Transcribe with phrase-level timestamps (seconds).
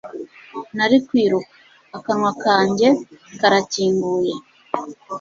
[0.75, 1.51] nari kwiruka.
[1.97, 2.87] akanwa kanjye
[3.39, 4.33] karakinguye